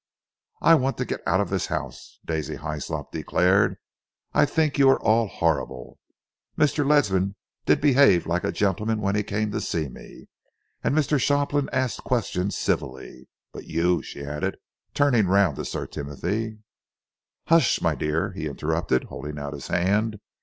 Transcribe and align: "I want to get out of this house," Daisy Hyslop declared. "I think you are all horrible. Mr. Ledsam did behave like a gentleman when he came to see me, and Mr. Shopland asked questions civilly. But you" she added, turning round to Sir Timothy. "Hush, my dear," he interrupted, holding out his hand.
"I 0.63 0.73
want 0.73 0.97
to 0.97 1.05
get 1.05 1.21
out 1.27 1.41
of 1.41 1.51
this 1.51 1.67
house," 1.67 2.17
Daisy 2.25 2.55
Hyslop 2.55 3.11
declared. 3.11 3.77
"I 4.33 4.47
think 4.47 4.79
you 4.79 4.89
are 4.89 4.99
all 4.99 5.27
horrible. 5.27 5.99
Mr. 6.57 6.83
Ledsam 6.83 7.35
did 7.67 7.79
behave 7.81 8.25
like 8.25 8.43
a 8.43 8.51
gentleman 8.51 8.99
when 8.99 9.13
he 9.13 9.21
came 9.21 9.51
to 9.51 9.61
see 9.61 9.89
me, 9.89 10.25
and 10.83 10.95
Mr. 10.95 11.21
Shopland 11.21 11.69
asked 11.71 12.03
questions 12.03 12.57
civilly. 12.57 13.27
But 13.53 13.65
you" 13.65 14.01
she 14.01 14.25
added, 14.25 14.57
turning 14.95 15.27
round 15.27 15.55
to 15.57 15.65
Sir 15.65 15.85
Timothy. 15.85 16.57
"Hush, 17.45 17.79
my 17.79 17.93
dear," 17.93 18.31
he 18.31 18.47
interrupted, 18.47 19.03
holding 19.03 19.37
out 19.37 19.53
his 19.53 19.67
hand. 19.67 20.19